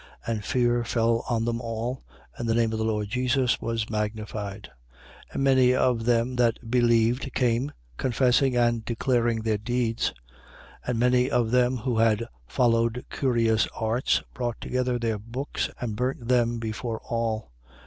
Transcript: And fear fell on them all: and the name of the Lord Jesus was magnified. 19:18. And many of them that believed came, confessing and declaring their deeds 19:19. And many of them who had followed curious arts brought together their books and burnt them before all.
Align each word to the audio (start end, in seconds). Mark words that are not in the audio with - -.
And 0.25 0.43
fear 0.43 0.83
fell 0.83 1.23
on 1.29 1.45
them 1.45 1.61
all: 1.61 2.03
and 2.35 2.49
the 2.49 2.55
name 2.55 2.71
of 2.73 2.79
the 2.79 2.83
Lord 2.85 3.07
Jesus 3.09 3.61
was 3.61 3.87
magnified. 3.87 4.71
19:18. 5.29 5.33
And 5.33 5.43
many 5.43 5.75
of 5.75 6.05
them 6.05 6.37
that 6.37 6.71
believed 6.71 7.31
came, 7.35 7.71
confessing 7.97 8.57
and 8.57 8.83
declaring 8.83 9.43
their 9.43 9.59
deeds 9.59 10.11
19:19. 10.87 10.89
And 10.89 10.99
many 10.99 11.29
of 11.29 11.51
them 11.51 11.77
who 11.77 11.99
had 11.99 12.25
followed 12.47 13.05
curious 13.11 13.67
arts 13.75 14.23
brought 14.33 14.59
together 14.59 14.97
their 14.97 15.19
books 15.19 15.69
and 15.79 15.95
burnt 15.95 16.27
them 16.27 16.57
before 16.57 16.99
all. 17.03 17.51